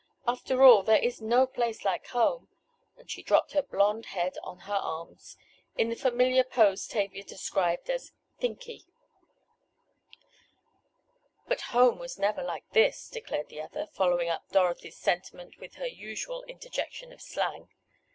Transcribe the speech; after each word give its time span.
"After 0.27 0.63
all 0.63 0.81
there 0.81 0.97
is 0.97 1.21
no 1.21 1.45
place 1.45 1.85
like 1.85 2.07
home," 2.07 2.47
and 2.97 3.07
she 3.07 3.21
dropped 3.21 3.51
her 3.51 3.61
blond 3.61 4.07
head 4.07 4.35
on 4.41 4.61
her 4.61 4.73
arms, 4.73 5.37
in 5.77 5.89
the 5.89 5.95
familiar 5.95 6.43
pose 6.43 6.87
Tavia 6.87 7.23
described 7.23 7.87
as 7.87 8.11
"thinky." 8.39 8.85
"But 11.47 11.61
home 11.69 11.99
was 11.99 12.17
never 12.17 12.41
like 12.41 12.67
this," 12.71 13.09
declared 13.09 13.49
the 13.49 13.61
other, 13.61 13.85
following 13.85 14.27
up 14.29 14.49
Dorothy's 14.49 14.97
sentiment 14.97 15.59
with 15.59 15.75
her 15.75 15.85
usual 15.85 16.41
interjection 16.45 17.13
of 17.13 17.21
slang. 17.21 17.69